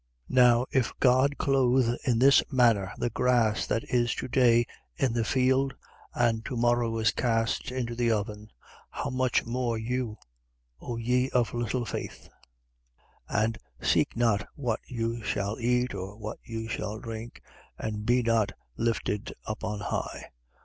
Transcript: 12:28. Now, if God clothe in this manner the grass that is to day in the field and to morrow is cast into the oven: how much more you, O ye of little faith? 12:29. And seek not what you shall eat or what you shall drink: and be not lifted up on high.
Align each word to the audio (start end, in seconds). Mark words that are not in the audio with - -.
12:28. 0.31 0.35
Now, 0.35 0.65
if 0.71 0.91
God 0.99 1.37
clothe 1.37 1.93
in 2.07 2.17
this 2.17 2.41
manner 2.51 2.91
the 2.97 3.11
grass 3.11 3.67
that 3.67 3.83
is 3.83 4.15
to 4.15 4.27
day 4.27 4.65
in 4.97 5.13
the 5.13 5.23
field 5.23 5.75
and 6.15 6.43
to 6.45 6.57
morrow 6.57 6.97
is 6.97 7.11
cast 7.11 7.71
into 7.71 7.93
the 7.93 8.11
oven: 8.11 8.47
how 8.89 9.11
much 9.11 9.45
more 9.45 9.77
you, 9.77 10.17
O 10.79 10.97
ye 10.97 11.29
of 11.29 11.53
little 11.53 11.85
faith? 11.85 12.29
12:29. 13.29 13.45
And 13.45 13.57
seek 13.79 14.17
not 14.17 14.47
what 14.55 14.79
you 14.87 15.21
shall 15.21 15.59
eat 15.59 15.93
or 15.93 16.17
what 16.17 16.39
you 16.43 16.67
shall 16.67 16.97
drink: 16.99 17.39
and 17.77 18.03
be 18.03 18.23
not 18.23 18.53
lifted 18.75 19.31
up 19.45 19.63
on 19.63 19.81
high. 19.81 20.31